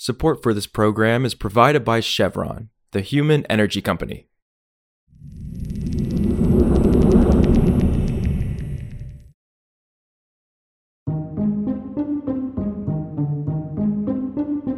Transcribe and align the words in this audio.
Support 0.00 0.44
for 0.44 0.54
this 0.54 0.68
program 0.68 1.24
is 1.24 1.34
provided 1.34 1.84
by 1.84 1.98
Chevron, 1.98 2.68
the 2.92 3.00
human 3.00 3.44
energy 3.46 3.82
company. 3.82 4.28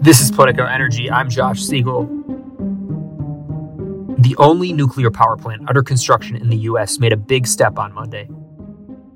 This 0.01 0.22
is 0.22 0.30
Politico 0.30 0.65
Energy. 0.65 1.11
I'm 1.11 1.29
Josh 1.29 1.61
Siegel. 1.61 2.07
The 4.21 4.35
only 4.39 4.73
nuclear 4.73 5.11
power 5.11 5.37
plant 5.37 5.69
under 5.69 5.83
construction 5.83 6.37
in 6.37 6.49
the 6.49 6.57
U.S. 6.57 6.99
made 6.99 7.13
a 7.13 7.19
big 7.19 7.47
step 7.47 7.79
on 7.79 7.93
Monday. 7.93 8.27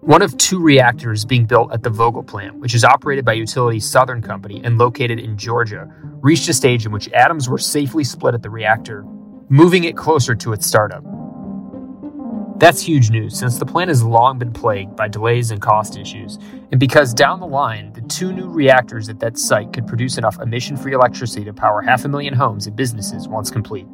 One 0.04 0.20
of 0.20 0.36
two 0.36 0.60
reactors 0.60 1.24
being 1.24 1.46
built 1.46 1.72
at 1.72 1.82
the 1.82 1.88
Vogtle 1.88 2.26
plant, 2.26 2.56
which 2.56 2.74
is 2.74 2.84
operated 2.84 3.24
by 3.24 3.32
utility 3.32 3.80
Southern 3.80 4.20
Company 4.20 4.60
and 4.62 4.76
located 4.76 5.18
in 5.18 5.38
Georgia, 5.38 5.90
reached 6.20 6.46
a 6.50 6.52
stage 6.52 6.84
in 6.84 6.92
which 6.92 7.08
atoms 7.12 7.48
were 7.48 7.56
safely 7.56 8.04
split 8.04 8.34
at 8.34 8.42
the 8.42 8.50
reactor, 8.50 9.06
moving 9.48 9.84
it 9.84 9.96
closer 9.96 10.34
to 10.34 10.52
its 10.52 10.66
startup. 10.66 11.02
That's 12.58 12.82
huge 12.82 13.08
news 13.08 13.38
since 13.38 13.58
the 13.58 13.64
plant 13.64 13.88
has 13.88 14.02
long 14.02 14.38
been 14.38 14.52
plagued 14.52 14.94
by 14.94 15.08
delays 15.08 15.50
and 15.50 15.62
cost 15.62 15.96
issues, 15.96 16.38
and 16.70 16.78
because 16.78 17.14
down 17.14 17.40
the 17.40 17.46
line, 17.46 17.94
the 17.94 18.02
two 18.02 18.30
new 18.30 18.50
reactors 18.50 19.08
at 19.08 19.20
that 19.20 19.38
site 19.38 19.72
could 19.72 19.86
produce 19.86 20.18
enough 20.18 20.38
emission 20.38 20.76
free 20.76 20.92
electricity 20.92 21.46
to 21.46 21.54
power 21.54 21.80
half 21.80 22.04
a 22.04 22.08
million 22.08 22.34
homes 22.34 22.66
and 22.66 22.76
businesses 22.76 23.26
once 23.26 23.50
complete. 23.50 23.86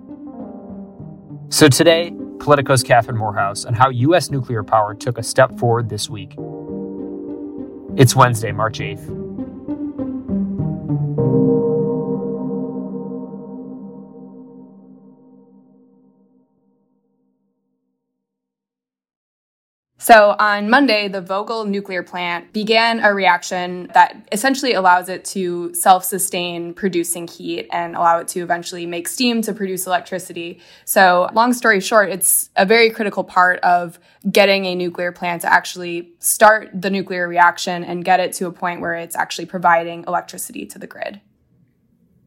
So 1.51 1.69
today, 1.69 2.13
Politico's 2.41 2.83
Catherine 2.83 3.19
Morehouse 3.19 3.65
on 3.65 3.75
how 3.75 3.91
U.S. 3.91 4.31
nuclear 4.31 4.63
power 4.63 4.95
took 4.95 5.19
a 5.19 5.23
step 5.23 5.59
forward 5.59 5.89
this 5.91 6.09
week. 6.09 6.35
It's 7.97 8.17
Wednesday, 8.17 8.51
March 8.51 8.79
8th. 8.79 9.21
So 20.01 20.35
on 20.39 20.71
Monday, 20.71 21.09
the 21.09 21.21
Vogtle 21.21 21.69
nuclear 21.69 22.03
plant 22.03 22.55
began 22.55 23.01
a 23.01 23.13
reaction 23.13 23.91
that 23.93 24.27
essentially 24.33 24.73
allows 24.73 25.11
it 25.11 25.27
to 25.27 25.75
self 25.75 26.07
sustain 26.07 26.73
producing 26.73 27.29
heat 27.29 27.69
and 27.71 27.95
allow 27.95 28.19
it 28.19 28.29
to 28.29 28.41
eventually 28.41 28.87
make 28.87 29.07
steam 29.07 29.43
to 29.43 29.53
produce 29.53 29.87
electricity. 29.87 30.59
So, 30.87 31.29
long 31.35 31.53
story 31.53 31.81
short, 31.81 32.09
it's 32.09 32.49
a 32.57 32.65
very 32.65 32.89
critical 32.89 33.25
part 33.25 33.61
of 33.61 33.99
getting 34.33 34.65
a 34.65 34.75
nuclear 34.75 35.13
plant 35.13 35.43
to 35.43 35.53
actually 35.53 36.13
start 36.19 36.71
the 36.73 36.89
nuclear 36.89 37.29
reaction 37.29 37.85
and 37.85 38.03
get 38.03 38.21
it 38.21 38.33
to 38.35 38.47
a 38.47 38.53
point 38.53 38.81
where 38.81 38.95
it's 38.95 39.15
actually 39.15 39.47
providing 39.47 40.05
electricity 40.09 40.65
to 40.65 40.79
the 40.79 40.87
grid. 40.87 41.21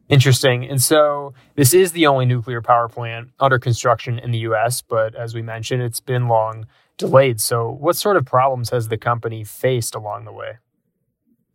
Interesting. 0.09 0.65
And 0.65 0.81
so 0.81 1.33
this 1.55 1.73
is 1.73 1.93
the 1.93 2.07
only 2.07 2.25
nuclear 2.25 2.61
power 2.61 2.89
plant 2.89 3.29
under 3.39 3.57
construction 3.57 4.19
in 4.19 4.31
the 4.31 4.39
US, 4.39 4.81
but 4.81 5.15
as 5.15 5.33
we 5.33 5.41
mentioned, 5.41 5.81
it's 5.81 6.01
been 6.01 6.27
long 6.27 6.65
delayed. 6.97 7.39
So, 7.39 7.69
what 7.69 7.95
sort 7.95 8.17
of 8.17 8.25
problems 8.25 8.69
has 8.69 8.89
the 8.89 8.97
company 8.97 9.43
faced 9.43 9.95
along 9.95 10.25
the 10.25 10.31
way? 10.31 10.57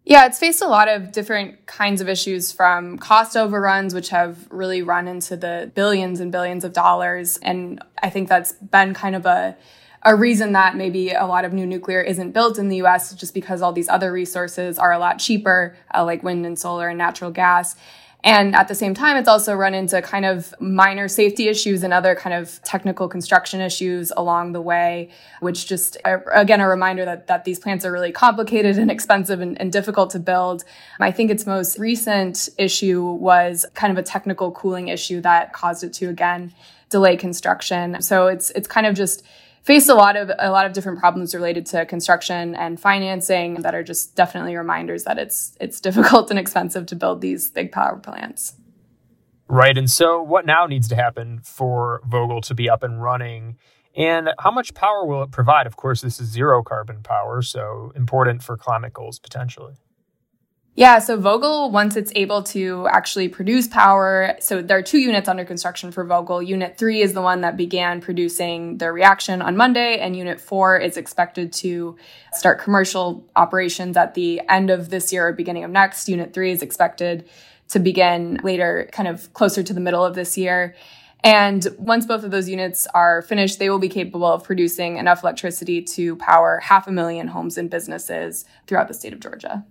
Yeah, 0.04 0.24
it's 0.24 0.38
faced 0.38 0.62
a 0.62 0.66
lot 0.66 0.88
of 0.88 1.12
different 1.12 1.66
kinds 1.66 2.00
of 2.00 2.08
issues 2.08 2.50
from 2.50 2.96
cost 2.96 3.36
overruns, 3.36 3.92
which 3.92 4.08
have 4.08 4.48
really 4.50 4.80
run 4.80 5.06
into 5.06 5.36
the 5.36 5.70
billions 5.74 6.20
and 6.20 6.32
billions 6.32 6.64
of 6.64 6.72
dollars. 6.72 7.36
And 7.42 7.84
I 8.02 8.08
think 8.08 8.28
that's 8.28 8.52
been 8.52 8.94
kind 8.94 9.14
of 9.14 9.26
a, 9.26 9.54
a 10.02 10.16
reason 10.16 10.52
that 10.52 10.76
maybe 10.76 11.10
a 11.10 11.26
lot 11.26 11.44
of 11.44 11.52
new 11.52 11.66
nuclear 11.66 12.00
isn't 12.00 12.32
built 12.32 12.58
in 12.58 12.68
the 12.68 12.76
US, 12.84 13.14
just 13.14 13.34
because 13.34 13.60
all 13.60 13.72
these 13.72 13.90
other 13.90 14.10
resources 14.10 14.78
are 14.78 14.92
a 14.92 14.98
lot 14.98 15.18
cheaper, 15.18 15.76
uh, 15.94 16.02
like 16.02 16.22
wind 16.22 16.46
and 16.46 16.58
solar 16.58 16.88
and 16.88 16.96
natural 16.96 17.30
gas. 17.30 17.76
And 18.24 18.56
at 18.56 18.66
the 18.66 18.74
same 18.74 18.94
time, 18.94 19.16
it's 19.16 19.28
also 19.28 19.54
run 19.54 19.74
into 19.74 20.02
kind 20.02 20.24
of 20.24 20.52
minor 20.60 21.06
safety 21.06 21.48
issues 21.48 21.84
and 21.84 21.92
other 21.92 22.16
kind 22.16 22.34
of 22.34 22.60
technical 22.64 23.08
construction 23.08 23.60
issues 23.60 24.10
along 24.16 24.52
the 24.52 24.60
way, 24.60 25.10
which 25.40 25.68
just, 25.68 25.96
again, 26.04 26.60
a 26.60 26.68
reminder 26.68 27.04
that, 27.04 27.28
that 27.28 27.44
these 27.44 27.60
plants 27.60 27.84
are 27.84 27.92
really 27.92 28.10
complicated 28.10 28.76
and 28.76 28.90
expensive 28.90 29.40
and, 29.40 29.58
and 29.60 29.70
difficult 29.70 30.10
to 30.10 30.18
build. 30.18 30.64
I 30.98 31.12
think 31.12 31.30
its 31.30 31.46
most 31.46 31.78
recent 31.78 32.48
issue 32.58 33.04
was 33.04 33.64
kind 33.74 33.92
of 33.92 33.98
a 33.98 34.02
technical 34.02 34.50
cooling 34.50 34.88
issue 34.88 35.20
that 35.20 35.52
caused 35.52 35.84
it 35.84 35.92
to, 35.94 36.08
again, 36.08 36.52
delay 36.90 37.16
construction. 37.16 38.02
So 38.02 38.26
it's, 38.26 38.50
it's 38.50 38.66
kind 38.66 38.86
of 38.86 38.96
just, 38.96 39.24
faced 39.68 39.90
a 39.90 39.94
lot 39.94 40.16
of 40.16 40.30
a 40.38 40.50
lot 40.50 40.64
of 40.64 40.72
different 40.72 40.98
problems 40.98 41.34
related 41.34 41.66
to 41.66 41.84
construction 41.84 42.54
and 42.54 42.80
financing 42.80 43.56
that 43.56 43.74
are 43.74 43.82
just 43.82 44.16
definitely 44.16 44.56
reminders 44.56 45.04
that 45.04 45.18
it's 45.18 45.56
it's 45.60 45.78
difficult 45.78 46.30
and 46.30 46.38
expensive 46.38 46.86
to 46.86 46.96
build 46.96 47.20
these 47.20 47.50
big 47.50 47.70
power 47.70 47.98
plants. 47.98 48.54
Right. 49.46 49.76
And 49.76 49.90
so 49.90 50.22
what 50.22 50.46
now 50.46 50.64
needs 50.66 50.88
to 50.88 50.96
happen 50.96 51.40
for 51.42 52.00
Vogtle 52.08 52.40
to 52.46 52.54
be 52.54 52.68
up 52.70 52.82
and 52.82 53.02
running? 53.02 53.58
And 53.94 54.30
how 54.38 54.50
much 54.50 54.72
power 54.72 55.04
will 55.04 55.22
it 55.22 55.32
provide? 55.32 55.66
Of 55.66 55.76
course, 55.76 56.00
this 56.00 56.18
is 56.18 56.28
zero 56.28 56.62
carbon 56.62 57.02
power, 57.02 57.42
so 57.42 57.92
important 57.94 58.42
for 58.42 58.56
climate 58.56 58.94
goals 58.94 59.18
potentially. 59.18 59.74
Yeah, 60.78 61.00
so 61.00 61.20
Vogtle, 61.20 61.72
once 61.72 61.96
it's 61.96 62.12
able 62.14 62.44
to 62.54 62.86
actually 62.86 63.26
produce 63.26 63.66
power, 63.66 64.36
so 64.38 64.62
there 64.62 64.78
are 64.78 64.82
two 64.82 64.98
units 64.98 65.28
under 65.28 65.44
construction 65.44 65.90
for 65.90 66.04
Vogtle. 66.04 66.46
Unit 66.46 66.78
three 66.78 67.00
is 67.00 67.14
the 67.14 67.20
one 67.20 67.40
that 67.40 67.56
began 67.56 68.00
producing 68.00 68.78
their 68.78 68.92
reaction 68.92 69.42
on 69.42 69.56
Monday, 69.56 69.98
and 69.98 70.16
Unit 70.16 70.40
four 70.40 70.78
is 70.78 70.96
expected 70.96 71.52
to 71.54 71.96
start 72.32 72.60
commercial 72.60 73.26
operations 73.34 73.96
at 73.96 74.14
the 74.14 74.40
end 74.48 74.70
of 74.70 74.88
this 74.88 75.12
year 75.12 75.26
or 75.26 75.32
beginning 75.32 75.64
of 75.64 75.72
next. 75.72 76.08
Unit 76.08 76.32
three 76.32 76.52
is 76.52 76.62
expected 76.62 77.28
to 77.70 77.80
begin 77.80 78.38
later, 78.44 78.88
kind 78.92 79.08
of 79.08 79.32
closer 79.32 79.64
to 79.64 79.74
the 79.74 79.80
middle 79.80 80.04
of 80.04 80.14
this 80.14 80.38
year. 80.38 80.76
And 81.24 81.66
once 81.76 82.06
both 82.06 82.22
of 82.22 82.30
those 82.30 82.48
units 82.48 82.86
are 82.94 83.20
finished, 83.22 83.58
they 83.58 83.68
will 83.68 83.80
be 83.80 83.88
capable 83.88 84.26
of 84.26 84.44
producing 84.44 84.96
enough 84.96 85.24
electricity 85.24 85.82
to 85.82 86.14
power 86.14 86.60
half 86.62 86.86
a 86.86 86.92
million 86.92 87.26
homes 87.26 87.58
and 87.58 87.68
businesses 87.68 88.44
throughout 88.68 88.86
the 88.86 88.94
state 88.94 89.12
of 89.12 89.18
Georgia. 89.18 89.66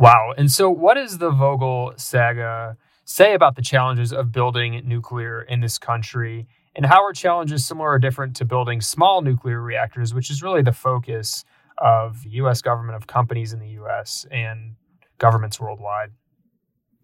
Wow. 0.00 0.32
And 0.38 0.50
so, 0.50 0.70
what 0.70 0.94
does 0.94 1.18
the 1.18 1.30
Vogtle 1.30 2.00
saga 2.00 2.78
say 3.04 3.34
about 3.34 3.54
the 3.54 3.60
challenges 3.60 4.14
of 4.14 4.32
building 4.32 4.80
nuclear 4.86 5.42
in 5.42 5.60
this 5.60 5.76
country? 5.76 6.46
And 6.74 6.86
how 6.86 7.04
are 7.04 7.12
challenges 7.12 7.66
similar 7.66 7.90
or 7.90 7.98
different 7.98 8.34
to 8.36 8.46
building 8.46 8.80
small 8.80 9.20
nuclear 9.20 9.60
reactors, 9.60 10.14
which 10.14 10.30
is 10.30 10.42
really 10.42 10.62
the 10.62 10.72
focus 10.72 11.44
of 11.76 12.22
the 12.22 12.30
US 12.30 12.62
government, 12.62 12.96
of 12.96 13.06
companies 13.06 13.52
in 13.52 13.60
the 13.60 13.68
US, 13.82 14.24
and 14.30 14.76
governments 15.18 15.60
worldwide? 15.60 16.12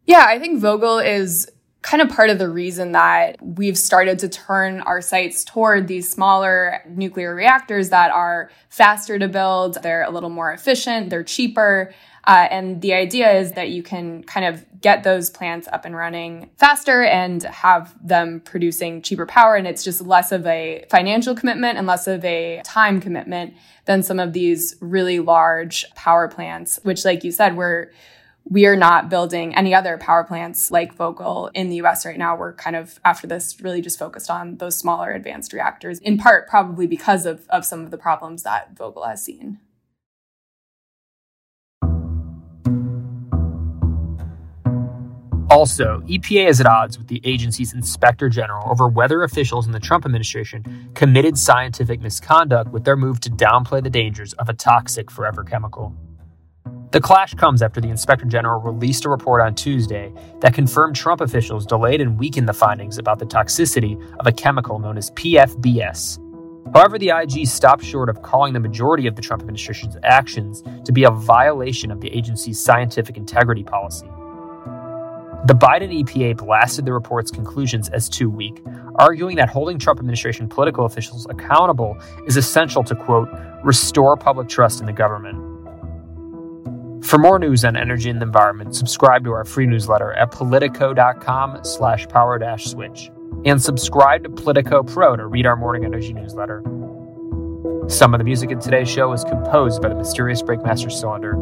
Yeah, 0.06 0.25
I 0.27 0.39
think 0.39 0.62
Vogtle 0.62 1.05
is 1.06 1.51
kind 1.83 2.03
of 2.03 2.09
part 2.09 2.31
of 2.31 2.39
the 2.39 2.49
reason 2.49 2.93
that 2.93 3.37
we've 3.41 3.79
started 3.79 4.19
to 4.19 4.29
turn 4.29 4.81
our 4.81 5.01
sights 5.01 5.45
toward 5.45 5.87
these 5.87 6.11
smaller 6.11 6.83
nuclear 6.89 7.33
reactors 7.35 7.91
that 7.91 8.11
are 8.11 8.51
faster 8.71 9.19
to 9.19 9.29
build, 9.29 9.79
they're 9.83 10.03
a 10.03 10.11
little 10.11 10.31
more 10.31 10.53
efficient, 10.53 11.11
they're 11.11 11.23
cheaper. 11.23 11.95
Uh, 12.26 12.48
and 12.50 12.82
the 12.82 12.92
idea 12.92 13.31
is 13.38 13.53
that 13.53 13.70
you 13.70 13.82
can 13.82 14.22
kind 14.25 14.47
of 14.47 14.64
get 14.81 15.04
those 15.04 15.31
plants 15.31 15.69
up 15.72 15.84
and 15.84 15.94
running 15.94 16.50
faster 16.56 17.04
and 17.04 17.44
have 17.44 17.94
them 18.04 18.41
producing 18.41 19.00
cheaper 19.00 19.26
power. 19.26 19.54
And 19.54 19.66
it's 19.66 19.84
just 19.84 20.00
less 20.00 20.32
of 20.32 20.44
a 20.47 20.84
financial 20.91 21.37
commitment 21.37 21.78
and 21.78 21.87
less 21.87 22.09
of 22.09 22.25
a 22.25 22.62
time 22.64 23.00
commitment 23.00 23.54
than 23.84 24.03
some 24.03 24.19
of 24.19 24.32
these 24.32 24.75
really 24.81 25.20
large 25.20 25.87
power 25.94 26.26
plants, 26.26 26.81
which, 26.82 27.04
like 27.04 27.22
you 27.22 27.31
said, 27.31 27.56
we're 27.56 27.91
we 28.48 28.66
are 28.66 28.76
not 28.76 29.08
building 29.08 29.56
any 29.56 29.75
other 29.75 29.98
power 29.98 30.22
plants 30.22 30.70
like 30.70 30.97
Vogtle 30.97 31.50
in 31.53 31.69
the 31.69 31.76
US 31.82 32.06
right 32.06 32.16
now. 32.16 32.37
We're 32.37 32.53
kind 32.53 32.76
of, 32.76 33.00
after 33.04 33.26
this, 33.26 33.60
really 33.60 33.81
just 33.81 33.98
focused 33.98 34.31
on 34.31 34.58
those 34.58 34.78
smaller 34.78 35.10
advanced 35.10 35.53
reactors, 35.53 35.98
in 35.98 36.16
part 36.16 36.48
probably 36.48 36.87
because 36.87 37.26
of, 37.26 37.48
of 37.48 37.64
some 37.64 37.81
of 37.84 37.91
the 37.91 37.98
problems 37.98 38.44
that 38.44 38.75
Vogtle 38.76 39.06
has 39.06 39.25
seen. 39.25 39.58
Also, 45.49 46.03
EPA 46.09 46.49
is 46.49 46.61
at 46.61 46.67
odds 46.67 46.99
with 46.99 47.06
the 47.06 47.20
agency's 47.23 47.73
inspector 47.73 48.29
general 48.29 48.69
over 48.69 48.88
whether 48.88 49.23
officials 49.23 49.65
in 49.65 49.70
the 49.70 49.79
Trump 49.79 50.05
administration 50.05 50.91
committed 50.94 51.38
scientific 51.38 52.00
misconduct 52.00 52.73
with 52.73 52.85
their 52.85 52.97
move 52.97 53.20
to 53.20 53.31
downplay 53.31 53.81
the 53.81 53.91
dangers 53.91 54.32
of 54.35 54.49
a 54.49 54.53
toxic 54.53 55.09
forever 55.09 55.44
chemical. 55.44 55.94
The 56.91 57.00
clash 57.00 57.35
comes 57.35 57.62
after 57.62 57.81
the 57.81 57.91
inspector 57.91 58.25
general 58.25 58.61
released 58.61 59.05
a 59.05 59.09
report 59.09 59.41
on 59.41 59.55
Tuesday 59.55 60.12
that 60.41 60.53
confirmed 60.53 60.97
Trump 60.97 61.20
officials 61.20 61.65
delayed 61.65 62.00
and 62.00 62.19
weakened 62.19 62.49
the 62.49 62.53
findings 62.53 62.99
about 62.99 63.20
the 63.20 63.26
toxicity 63.26 64.03
of 64.19 64.26
a 64.26 64.32
chemical 64.32 64.81
known 64.81 64.99
as 64.99 65.12
PFBS. 65.12 66.19
However, 66.75 66.99
the 66.99 67.11
IG 67.11 67.47
stopped 67.47 67.85
short 67.85 68.09
of 68.09 68.23
calling 68.23 68.53
the 68.53 68.61
majority 68.61 69.06
of 69.06 69.15
the 69.15 69.23
Trump 69.23 69.43
administration's 69.43 69.97
actions 70.03 70.65
to 70.85 70.93
be 70.93 71.05
a 71.05 71.11
violation 71.11 71.93
of 71.93 72.00
the 72.00 72.12
agency's 72.12 72.59
scientific 72.59 73.17
integrity 73.17 73.62
policy. 73.62 74.09
The 75.44 75.55
Biden 75.55 76.03
EPA 76.03 76.38
blasted 76.38 76.87
the 76.87 76.93
report's 76.93 77.31
conclusions 77.31 77.88
as 77.91 78.09
too 78.09 78.29
weak, 78.29 78.62
arguing 78.97 79.37
that 79.37 79.49
holding 79.49 79.79
Trump 79.79 80.00
administration 80.00 80.49
political 80.49 80.87
officials 80.87 81.27
accountable 81.29 81.97
is 82.27 82.37
essential 82.37 82.83
to, 82.85 82.97
quote, 82.97 83.29
restore 83.62 84.17
public 84.17 84.49
trust 84.49 84.81
in 84.81 84.87
the 84.87 84.93
government. 84.93 85.37
For 87.05 87.19
more 87.19 87.38
news 87.38 87.65
on 87.65 87.77
energy 87.77 88.11
and 88.11 88.21
the 88.21 88.27
environment, 88.27 88.75
subscribe 88.75 89.23
to 89.25 89.33
our 89.33 89.44
free 89.44 89.67
newsletter 89.67 90.12
at 90.15 90.33
politico.com 90.33 91.61
slash 91.62 92.09
power 92.09 92.39
dash 92.39 92.65
switch. 92.65 93.11
And 93.44 93.62
subscribe 93.62 94.25
to 94.25 94.31
Politico 94.31 94.82
Pro 94.82 95.15
to 95.15 95.27
read 95.27 95.47
our 95.47 95.55
morning 95.55 95.85
energy 95.85 96.12
newsletter. 96.12 96.62
Some 97.89 98.15
of 98.15 98.19
the 98.19 98.25
music 98.25 98.50
in 98.50 98.59
today's 98.59 98.89
show 98.89 99.12
is 99.12 99.23
composed 99.23 99.81
by 99.81 99.91
the 99.91 99.94
mysterious 99.94 100.43
Breakmaster 100.43 100.91
Cylinder. 100.91 101.37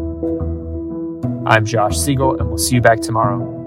I'm 1.49 1.65
Josh 1.65 1.97
Siegel, 1.97 2.39
and 2.39 2.49
we'll 2.49 2.59
see 2.59 2.75
you 2.75 2.83
back 2.83 3.01
tomorrow. 3.01 3.64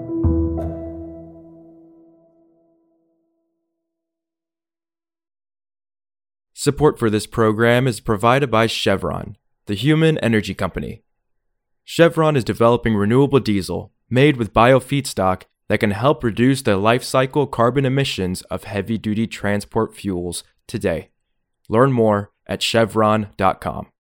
Support 6.60 6.98
for 6.98 7.08
this 7.08 7.28
program 7.28 7.86
is 7.86 8.00
provided 8.00 8.50
by 8.50 8.66
Chevron, 8.66 9.36
the 9.66 9.76
human 9.76 10.18
energy 10.18 10.54
company. 10.54 11.04
Chevron 11.84 12.34
is 12.34 12.42
developing 12.42 12.96
renewable 12.96 13.38
diesel 13.38 13.92
made 14.10 14.36
with 14.36 14.52
biofeedstock 14.52 15.44
that 15.68 15.78
can 15.78 15.92
help 15.92 16.24
reduce 16.24 16.62
the 16.62 16.76
life 16.76 17.04
cycle 17.04 17.46
carbon 17.46 17.84
emissions 17.84 18.42
of 18.50 18.64
heavy 18.64 18.98
duty 18.98 19.28
transport 19.28 19.94
fuels 19.94 20.42
today. 20.66 21.10
Learn 21.68 21.92
more 21.92 22.32
at 22.48 22.60
chevron.com. 22.60 23.92